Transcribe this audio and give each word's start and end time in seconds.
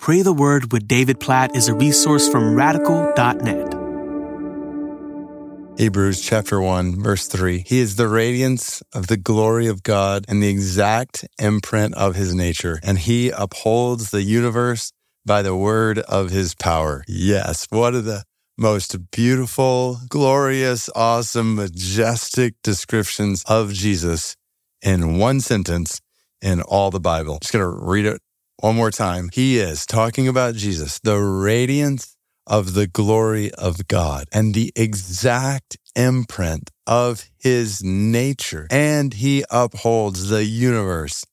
Pray 0.00 0.22
the 0.22 0.32
Word 0.32 0.72
with 0.72 0.88
David 0.88 1.20
Platt 1.20 1.54
is 1.54 1.68
a 1.68 1.74
resource 1.74 2.26
from 2.26 2.54
radical.net. 2.54 3.74
Hebrews 5.78 6.22
chapter 6.22 6.58
1, 6.58 7.02
verse 7.02 7.26
3. 7.26 7.64
He 7.66 7.80
is 7.80 7.96
the 7.96 8.08
radiance 8.08 8.82
of 8.94 9.08
the 9.08 9.18
glory 9.18 9.66
of 9.66 9.82
God 9.82 10.24
and 10.26 10.42
the 10.42 10.48
exact 10.48 11.26
imprint 11.38 11.94
of 11.96 12.14
his 12.14 12.34
nature, 12.34 12.80
and 12.82 12.98
he 12.98 13.28
upholds 13.28 14.10
the 14.10 14.22
universe 14.22 14.90
by 15.26 15.42
the 15.42 15.54
word 15.54 15.98
of 15.98 16.30
his 16.30 16.54
power. 16.54 17.04
Yes, 17.06 17.66
one 17.68 17.94
of 17.94 18.06
the 18.06 18.24
most 18.56 19.10
beautiful, 19.10 19.98
glorious, 20.08 20.88
awesome, 20.94 21.56
majestic 21.56 22.54
descriptions 22.62 23.44
of 23.46 23.74
Jesus 23.74 24.34
in 24.80 25.18
one 25.18 25.40
sentence 25.40 26.00
in 26.40 26.62
all 26.62 26.90
the 26.90 27.00
Bible. 27.00 27.38
Just 27.42 27.52
going 27.52 27.62
to 27.62 27.84
read 27.84 28.06
it 28.06 28.22
one 28.60 28.76
more 28.76 28.90
time. 28.90 29.30
He 29.32 29.58
is 29.58 29.86
talking 29.86 30.28
about 30.28 30.54
Jesus, 30.54 31.00
the 31.00 31.18
radiance 31.18 32.16
of 32.46 32.74
the 32.74 32.86
glory 32.86 33.52
of 33.52 33.88
God 33.88 34.26
and 34.32 34.54
the 34.54 34.72
exact 34.76 35.78
imprint 35.94 36.70
of 36.86 37.24
his 37.38 37.82
nature. 37.82 38.66
And 38.70 39.14
he 39.14 39.44
upholds 39.50 40.28
the 40.28 40.44
universe 40.44 41.24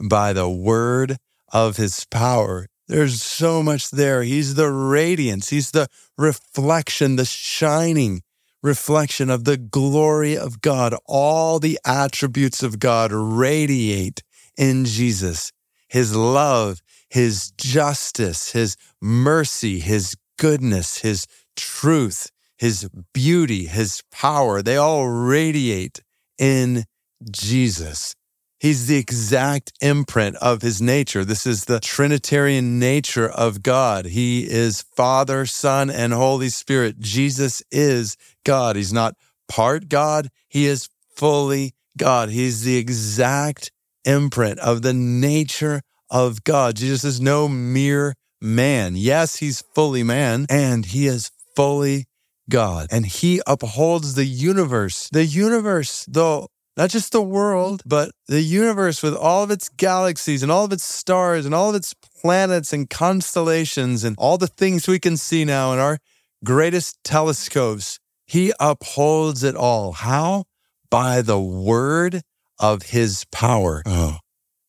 by 0.00 0.32
the 0.32 0.48
word 0.48 1.16
of 1.52 1.76
his 1.76 2.04
power. 2.04 2.66
There's 2.88 3.22
so 3.22 3.62
much 3.62 3.90
there. 3.90 4.22
He's 4.22 4.54
the 4.54 4.70
radiance. 4.70 5.50
He's 5.50 5.72
the 5.72 5.88
reflection, 6.16 7.16
the 7.16 7.24
shining 7.24 8.22
reflection 8.62 9.30
of 9.30 9.44
the 9.44 9.56
glory 9.56 10.36
of 10.36 10.60
God. 10.60 10.94
All 11.06 11.58
the 11.58 11.78
attributes 11.84 12.62
of 12.62 12.78
God 12.78 13.12
radiate 13.12 14.22
in 14.56 14.84
Jesus. 14.84 15.52
His 15.88 16.14
love, 16.14 16.82
his 17.08 17.52
justice, 17.52 18.52
his 18.52 18.76
mercy, 19.00 19.78
his 19.80 20.16
goodness, 20.38 20.98
his 20.98 21.26
truth, 21.56 22.30
his 22.58 22.88
beauty, 23.12 23.66
his 23.66 24.02
power, 24.10 24.62
they 24.62 24.76
all 24.76 25.08
radiate 25.08 26.02
in 26.38 26.84
Jesus. 27.30 28.14
He's 28.58 28.86
the 28.86 28.96
exact 28.96 29.72
imprint 29.82 30.36
of 30.36 30.62
his 30.62 30.80
nature. 30.80 31.24
This 31.24 31.46
is 31.46 31.66
the 31.66 31.78
Trinitarian 31.78 32.78
nature 32.78 33.28
of 33.28 33.62
God. 33.62 34.06
He 34.06 34.50
is 34.50 34.80
Father, 34.80 35.44
Son, 35.44 35.90
and 35.90 36.14
Holy 36.14 36.48
Spirit. 36.48 36.98
Jesus 36.98 37.62
is 37.70 38.16
God. 38.44 38.76
He's 38.76 38.94
not 38.94 39.14
part 39.46 39.88
God, 39.88 40.30
he 40.48 40.66
is 40.66 40.88
fully 41.14 41.74
God. 41.96 42.30
He's 42.30 42.62
the 42.62 42.76
exact 42.76 43.70
imprint 44.06 44.58
of 44.60 44.82
the 44.82 44.94
nature 44.94 45.82
of 46.10 46.44
God. 46.44 46.76
Jesus 46.76 47.04
is 47.04 47.20
no 47.20 47.48
mere 47.48 48.14
man. 48.40 48.96
Yes, 48.96 49.36
he's 49.36 49.62
fully 49.74 50.02
man 50.02 50.46
and 50.48 50.86
he 50.86 51.06
is 51.06 51.30
fully 51.54 52.06
God. 52.48 52.86
And 52.90 53.06
he 53.06 53.42
upholds 53.46 54.14
the 54.14 54.24
universe. 54.24 55.08
The 55.12 55.24
universe, 55.24 56.06
though, 56.08 56.48
not 56.76 56.90
just 56.90 57.12
the 57.12 57.22
world, 57.22 57.82
but 57.86 58.12
the 58.28 58.42
universe 58.42 59.02
with 59.02 59.14
all 59.14 59.42
of 59.42 59.50
its 59.50 59.68
galaxies 59.68 60.42
and 60.42 60.52
all 60.52 60.66
of 60.66 60.72
its 60.72 60.84
stars 60.84 61.46
and 61.46 61.54
all 61.54 61.70
of 61.70 61.74
its 61.74 61.94
planets 61.94 62.72
and 62.72 62.88
constellations 62.88 64.04
and 64.04 64.14
all 64.18 64.38
the 64.38 64.46
things 64.46 64.86
we 64.86 64.98
can 64.98 65.16
see 65.16 65.44
now 65.44 65.72
in 65.72 65.78
our 65.78 65.98
greatest 66.44 66.98
telescopes. 67.02 67.98
He 68.26 68.52
upholds 68.60 69.42
it 69.42 69.56
all. 69.56 69.92
How? 69.92 70.44
By 70.90 71.22
the 71.22 71.40
word 71.40 72.22
of 72.58 72.82
his 72.82 73.24
power. 73.30 73.82
Oh, 73.86 74.18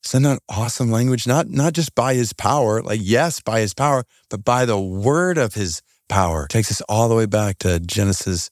isn't 0.06 0.24
that 0.24 0.40
awesome 0.50 0.92
language? 0.92 1.28
Not, 1.28 1.50
not 1.50 1.74
just 1.74 1.94
by 1.94 2.14
his 2.14 2.34
power, 2.34 2.82
like, 2.82 3.02
yes, 3.04 3.42
by 3.42 3.60
his 3.60 3.74
power, 3.74 4.04
but 4.30 4.46
by 4.46 4.66
the 4.66 4.80
word 4.80 5.38
of 5.38 5.54
his 5.54 5.82
power. 6.08 6.48
Takes 6.48 6.72
us 6.72 6.82
all 6.88 7.10
the 7.10 7.16
way 7.16 7.26
back 7.26 7.58
to 7.60 7.80
Genesis 7.80 8.50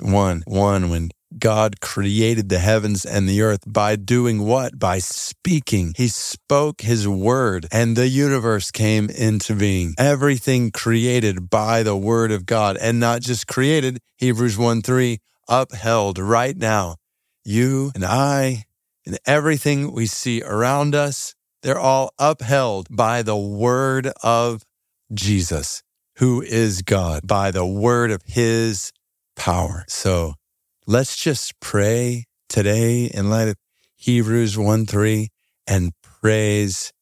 1 0.00 0.42
1 0.46 0.90
when 0.90 1.10
God 1.38 1.80
created 1.80 2.48
the 2.48 2.58
heavens 2.58 3.04
and 3.04 3.28
the 3.28 3.42
earth 3.42 3.60
by 3.66 3.96
doing 3.96 4.44
what? 4.44 4.78
By 4.78 4.98
speaking. 4.98 5.92
He 5.96 6.08
spoke 6.08 6.80
his 6.80 7.06
word 7.06 7.66
and 7.72 7.96
the 7.96 8.08
universe 8.08 8.70
came 8.70 9.10
into 9.10 9.54
being. 9.54 9.94
Everything 9.98 10.70
created 10.70 11.50
by 11.50 11.82
the 11.82 11.96
word 11.96 12.30
of 12.30 12.46
God 12.46 12.76
and 12.76 13.00
not 13.00 13.22
just 13.22 13.46
created, 13.46 13.98
Hebrews 14.16 14.56
1 14.56 14.82
3, 14.82 15.18
upheld 15.48 16.18
right 16.18 16.56
now. 16.56 16.96
You 17.44 17.92
and 17.94 18.04
I 18.04 18.64
and 19.06 19.18
everything 19.24 19.92
we 19.92 20.06
see 20.06 20.42
around 20.42 20.94
us, 20.94 21.34
they're 21.62 21.78
all 21.78 22.12
upheld 22.18 22.88
by 22.90 23.22
the 23.22 23.36
word 23.36 24.12
of 24.22 24.64
Jesus, 25.14 25.82
who 26.16 26.42
is 26.42 26.82
God, 26.82 27.26
by 27.26 27.50
the 27.50 27.64
word 27.64 28.10
of 28.10 28.22
his 28.26 28.92
power. 29.36 29.84
So 29.88 30.34
let's 30.86 31.16
just 31.16 31.58
pray 31.60 32.24
today 32.48 33.04
in 33.04 33.30
light 33.30 33.48
of 33.48 33.56
Hebrews 33.96 34.58
1 34.58 34.86
3 34.86 35.28
and 35.66 35.92
praise 36.02 36.92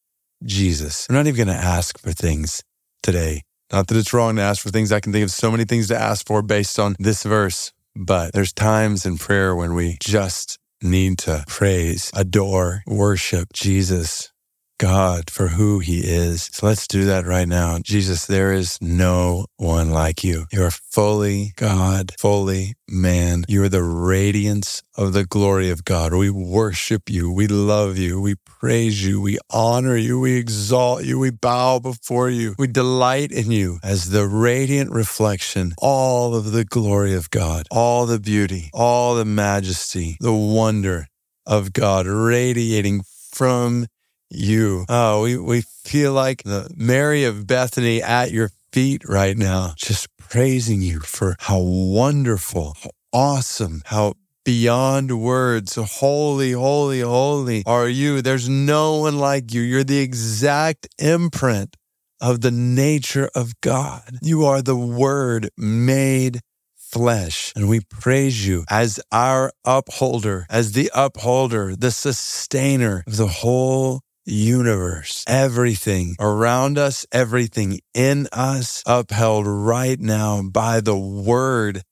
Jesus. 0.44 1.06
I'm 1.08 1.16
not 1.16 1.26
even 1.26 1.46
going 1.46 1.58
to 1.58 1.64
ask 1.64 1.98
for 1.98 2.12
things 2.12 2.62
today. 3.02 3.42
Not 3.72 3.88
that 3.88 3.96
it's 3.96 4.12
wrong 4.12 4.36
to 4.36 4.42
ask 4.42 4.62
for 4.62 4.70
things. 4.70 4.92
I 4.92 5.00
can 5.00 5.12
think 5.12 5.24
of 5.24 5.30
so 5.30 5.50
many 5.50 5.64
things 5.64 5.88
to 5.88 5.98
ask 5.98 6.26
for 6.26 6.42
based 6.42 6.78
on 6.78 6.94
this 6.98 7.22
verse, 7.22 7.72
but 7.96 8.32
there's 8.32 8.52
times 8.52 9.06
in 9.06 9.18
prayer 9.18 9.54
when 9.54 9.74
we 9.74 9.96
just 10.00 10.58
need 10.84 11.18
to 11.18 11.44
praise, 11.48 12.10
adore, 12.14 12.82
worship 12.86 13.52
Jesus, 13.54 14.30
God, 14.78 15.30
for 15.30 15.48
who 15.48 15.78
he 15.78 16.00
is. 16.00 16.50
So 16.52 16.66
let's 16.66 16.86
do 16.86 17.04
that 17.04 17.26
right 17.26 17.48
now. 17.48 17.78
Jesus, 17.78 18.26
there 18.26 18.52
is 18.52 18.80
no 18.80 19.46
one 19.56 19.90
like 19.90 20.24
you. 20.24 20.46
You 20.52 20.64
are 20.64 20.70
fully 20.70 21.52
God, 21.56 22.12
fully 22.18 22.74
man. 22.88 23.44
You 23.48 23.62
are 23.64 23.68
the 23.68 23.82
radiance 23.82 24.82
of 24.96 25.12
the 25.12 25.24
glory 25.24 25.70
of 25.70 25.84
God. 25.84 26.12
We 26.12 26.30
worship 26.30 27.08
you. 27.08 27.30
We 27.30 27.46
love 27.46 27.96
you. 27.98 28.20
We 28.20 28.34
praise 28.44 29.04
you. 29.04 29.20
We 29.20 29.38
honor 29.50 29.96
you. 29.96 30.20
We 30.20 30.36
exalt 30.36 31.04
you. 31.04 31.18
We 31.18 31.30
bow 31.30 31.78
before 31.78 32.30
you. 32.30 32.54
We 32.58 32.66
delight 32.66 33.30
in 33.32 33.50
you 33.50 33.78
as 33.82 34.10
the 34.10 34.26
radiant 34.26 34.90
reflection, 34.90 35.72
all 35.78 36.34
of 36.34 36.52
the 36.52 36.64
glory 36.64 37.14
of 37.14 37.30
God, 37.30 37.66
all 37.70 38.06
the 38.06 38.20
beauty, 38.20 38.70
all 38.72 39.14
the 39.14 39.24
majesty, 39.24 40.16
the 40.20 40.32
wonder 40.32 41.06
of 41.46 41.72
God 41.72 42.06
radiating 42.06 43.02
from 43.32 43.86
you. 44.30 44.84
Oh, 44.88 45.22
we, 45.22 45.38
we 45.38 45.60
feel 45.60 46.12
like 46.12 46.42
the 46.42 46.68
Mary 46.74 47.24
of 47.24 47.46
Bethany 47.46 48.02
at 48.02 48.30
your 48.30 48.50
feet 48.72 49.02
right 49.08 49.36
now, 49.36 49.74
just 49.76 50.08
praising 50.16 50.82
you 50.82 51.00
for 51.00 51.36
how 51.40 51.60
wonderful, 51.60 52.76
how 52.82 52.90
awesome, 53.12 53.82
how 53.86 54.14
beyond 54.44 55.22
words, 55.22 55.76
holy, 55.76 56.52
holy, 56.52 57.00
holy 57.00 57.62
are 57.66 57.88
you. 57.88 58.20
There's 58.20 58.48
no 58.48 58.96
one 58.98 59.18
like 59.18 59.54
you. 59.54 59.62
You're 59.62 59.84
the 59.84 60.00
exact 60.00 60.88
imprint 60.98 61.76
of 62.20 62.40
the 62.40 62.50
nature 62.50 63.30
of 63.34 63.60
God. 63.60 64.18
You 64.22 64.44
are 64.44 64.62
the 64.62 64.76
Word 64.76 65.50
made 65.56 66.40
flesh. 66.76 67.52
And 67.56 67.68
we 67.68 67.80
praise 67.80 68.46
you 68.46 68.64
as 68.70 69.00
our 69.10 69.52
upholder, 69.64 70.46
as 70.48 70.72
the 70.72 70.90
upholder, 70.94 71.74
the 71.74 71.90
sustainer 71.90 73.02
of 73.06 73.16
the 73.16 73.26
whole 73.26 74.00
universe, 74.24 75.24
everything 75.26 76.16
around 76.18 76.78
us, 76.78 77.06
everything 77.12 77.80
in 77.94 78.28
us, 78.32 78.82
upheld 78.86 79.46
right 79.46 80.00
now 80.00 80.42
by 80.42 80.80
the 80.80 80.96
word 80.96 81.82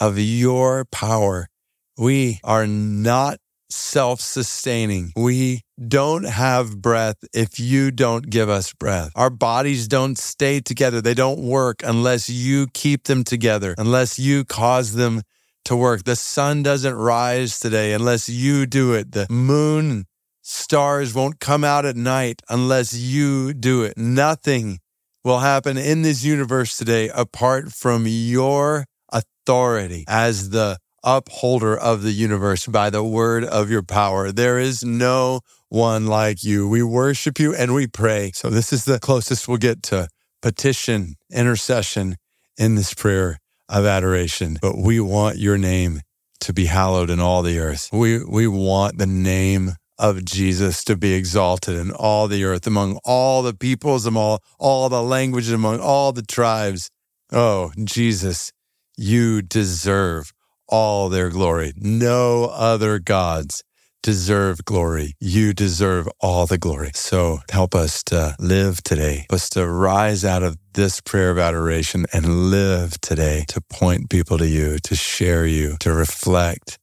of 0.00 0.18
your 0.18 0.84
power. 0.86 1.48
We 1.96 2.40
are 2.44 2.66
not 2.66 3.38
self 3.70 4.20
sustaining. 4.20 5.12
We 5.16 5.62
don't 5.86 6.24
have 6.24 6.80
breath 6.80 7.16
if 7.32 7.58
you 7.60 7.90
don't 7.90 8.30
give 8.30 8.48
us 8.48 8.72
breath. 8.72 9.12
Our 9.14 9.30
bodies 9.30 9.88
don't 9.88 10.18
stay 10.18 10.60
together. 10.60 11.00
They 11.00 11.14
don't 11.14 11.40
work 11.40 11.82
unless 11.84 12.28
you 12.28 12.68
keep 12.72 13.04
them 13.04 13.24
together, 13.24 13.74
unless 13.78 14.18
you 14.18 14.44
cause 14.44 14.94
them 14.94 15.22
to 15.64 15.76
work. 15.76 16.04
The 16.04 16.16
sun 16.16 16.62
doesn't 16.62 16.94
rise 16.94 17.60
today 17.60 17.92
unless 17.92 18.28
you 18.28 18.66
do 18.66 18.94
it. 18.94 19.12
The 19.12 19.26
moon 19.28 20.06
stars 20.48 21.12
won't 21.12 21.40
come 21.40 21.62
out 21.62 21.84
at 21.84 21.94
night 21.94 22.40
unless 22.48 22.94
you 22.94 23.52
do 23.52 23.82
it. 23.82 23.98
Nothing 23.98 24.78
will 25.22 25.40
happen 25.40 25.76
in 25.76 26.00
this 26.02 26.24
universe 26.24 26.76
today 26.76 27.10
apart 27.10 27.70
from 27.70 28.04
your 28.06 28.86
authority 29.12 30.04
as 30.08 30.50
the 30.50 30.78
upholder 31.04 31.76
of 31.76 32.02
the 32.02 32.12
universe 32.12 32.66
by 32.66 32.88
the 32.88 33.04
word 33.04 33.44
of 33.44 33.70
your 33.70 33.82
power. 33.82 34.32
There 34.32 34.58
is 34.58 34.82
no 34.82 35.40
one 35.68 36.06
like 36.06 36.42
you. 36.42 36.66
We 36.66 36.82
worship 36.82 37.38
you 37.38 37.54
and 37.54 37.74
we 37.74 37.86
pray. 37.86 38.32
So 38.34 38.48
this 38.48 38.72
is 38.72 38.86
the 38.86 38.98
closest 38.98 39.48
we'll 39.48 39.58
get 39.58 39.82
to 39.84 40.08
petition, 40.40 41.16
intercession 41.30 42.16
in 42.56 42.74
this 42.74 42.94
prayer 42.94 43.38
of 43.68 43.84
adoration. 43.84 44.58
But 44.62 44.78
we 44.78 44.98
want 44.98 45.36
your 45.36 45.58
name 45.58 46.00
to 46.40 46.54
be 46.54 46.66
hallowed 46.66 47.10
in 47.10 47.20
all 47.20 47.42
the 47.42 47.58
earth. 47.58 47.90
We, 47.92 48.24
we 48.24 48.46
want 48.46 48.96
the 48.96 49.06
name 49.06 49.72
of 49.98 50.24
Jesus 50.24 50.84
to 50.84 50.96
be 50.96 51.14
exalted 51.14 51.76
in 51.76 51.90
all 51.90 52.28
the 52.28 52.44
earth, 52.44 52.66
among 52.66 52.98
all 53.04 53.42
the 53.42 53.54
peoples, 53.54 54.06
among 54.06 54.22
all, 54.22 54.42
all 54.58 54.88
the 54.88 55.02
languages, 55.02 55.52
among 55.52 55.80
all 55.80 56.12
the 56.12 56.22
tribes. 56.22 56.90
Oh, 57.32 57.72
Jesus, 57.82 58.52
you 58.96 59.42
deserve 59.42 60.32
all 60.68 61.08
their 61.08 61.30
glory. 61.30 61.72
No 61.76 62.44
other 62.46 62.98
gods 62.98 63.64
deserve 64.02 64.64
glory. 64.64 65.14
You 65.20 65.52
deserve 65.52 66.08
all 66.20 66.46
the 66.46 66.58
glory. 66.58 66.92
So 66.94 67.40
help 67.50 67.74
us 67.74 68.02
to 68.04 68.36
live 68.38 68.82
today, 68.82 69.26
help 69.28 69.32
us 69.32 69.50
to 69.50 69.66
rise 69.68 70.24
out 70.24 70.42
of 70.42 70.56
this 70.74 71.00
prayer 71.00 71.30
of 71.30 71.38
adoration 71.38 72.06
and 72.12 72.50
live 72.50 73.00
today 73.00 73.44
to 73.48 73.60
point 73.60 74.10
people 74.10 74.38
to 74.38 74.46
you, 74.46 74.78
to 74.84 74.94
share 74.94 75.46
you, 75.46 75.76
to 75.80 75.92
reflect 75.92 76.78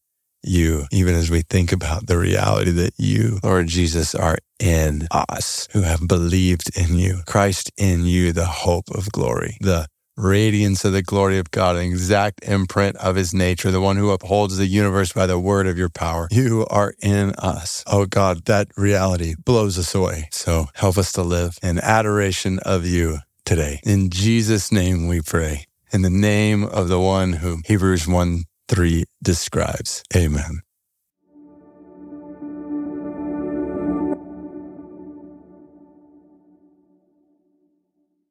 you, 0.47 0.86
even 0.92 1.15
as 1.15 1.30
we 1.30 1.42
think 1.42 1.71
about 1.71 2.07
the 2.07 2.18
reality 2.18 2.71
that 2.71 2.94
you, 2.97 3.39
Lord 3.44 3.68
Jesus, 3.68 4.15
are 4.15 4.38
in 4.59 5.07
us 5.12 5.68
who 5.71 5.81
have 5.81 6.07
believed 6.07 6.75
in 6.77 6.97
you. 6.97 7.21
Christ 7.25 7.71
in 7.77 8.06
you, 8.06 8.31
the 8.31 8.45
hope 8.45 8.89
of 8.92 9.12
glory, 9.12 9.57
the 9.62 9.88
radiance 10.18 10.86
of 10.86 10.94
the 10.94 11.01
glory 11.01 11.38
of 11.38 11.51
God, 11.51 11.75
an 11.75 11.83
exact 11.83 12.44
imprint 12.44 12.95
of 12.97 13.15
his 13.15 13.33
nature, 13.33 13.71
the 13.71 13.81
one 13.81 13.97
who 13.97 14.12
upholds 14.12 14.57
the 14.57 14.65
universe 14.65 15.12
by 15.12 15.27
the 15.27 15.39
word 15.39 15.68
of 15.68 15.77
your 15.77 15.89
power. 15.89 16.27
You 16.31 16.65
are 16.69 16.94
in 17.01 17.31
us. 17.38 17.83
Oh 17.88 18.06
God, 18.06 18.45
that 18.45 18.69
reality 18.77 19.36
blows 19.44 19.77
us 19.77 19.94
away. 19.94 20.30
So 20.31 20.68
help 20.75 20.98
us 20.98 21.12
to 21.13 21.24
live 21.24 21.57
in 21.62 21.80
adoration 21.80 22.59
of 22.59 22.86
you 22.86 23.19
today. 23.45 23.81
In 23.83 24.09
Jesus' 24.09 24.71
name 24.71 25.07
we 25.07 25.21
pray. 25.21 25.65
In 25.91 26.01
the 26.01 26.09
name 26.09 26.63
of 26.63 26.88
the 26.88 27.00
one 27.00 27.33
whom 27.33 27.62
Hebrews 27.65 28.07
1 28.07 28.44
3 28.67 29.06
describes. 29.23 30.03
Amen. 30.15 30.64